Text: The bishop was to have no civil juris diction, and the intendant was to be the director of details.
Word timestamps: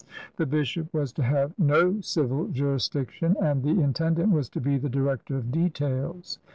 The 0.37 0.47
bishop 0.47 0.91
was 0.95 1.13
to 1.13 1.21
have 1.21 1.53
no 1.59 1.99
civil 2.01 2.47
juris 2.47 2.89
diction, 2.89 3.35
and 3.39 3.61
the 3.61 3.79
intendant 3.79 4.31
was 4.31 4.49
to 4.49 4.59
be 4.59 4.79
the 4.79 4.89
director 4.89 5.37
of 5.37 5.51
details. 5.51 6.39